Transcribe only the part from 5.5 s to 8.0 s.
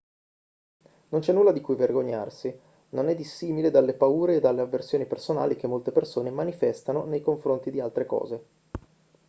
che molte persone manifestano nei confronti di